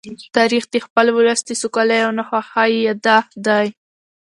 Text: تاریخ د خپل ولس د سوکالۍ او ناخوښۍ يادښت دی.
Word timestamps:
تاریخ 0.37 0.63
د 0.69 0.75
خپل 0.85 1.05
ولس 1.17 1.39
د 1.45 1.49
سوکالۍ 1.61 1.99
او 2.05 2.11
ناخوښۍ 2.17 2.71
يادښت 2.87 3.31
دی. 3.47 3.65